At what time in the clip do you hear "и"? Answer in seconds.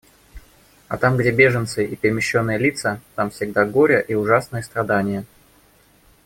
1.85-1.95, 4.07-4.15